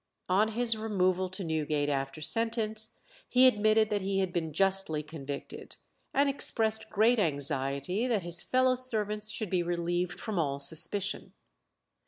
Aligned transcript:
On 0.29 0.47
his 0.53 0.75
removal 0.75 1.29
to 1.29 1.43
Newgate 1.43 1.87
after 1.87 2.21
sentence, 2.21 2.97
he 3.29 3.45
admitted 3.45 3.91
that 3.91 4.01
he 4.01 4.17
had 4.17 4.33
been 4.33 4.51
justly 4.51 5.03
convicted, 5.03 5.75
and 6.11 6.27
expressed 6.27 6.89
great 6.89 7.19
anxiety 7.19 8.07
that 8.07 8.23
his 8.23 8.41
fellow 8.41 8.73
servants 8.73 9.29
should 9.29 9.51
be 9.51 9.61
relieved 9.61 10.19
from 10.19 10.39
all 10.39 10.59
suspicion. 10.59 11.33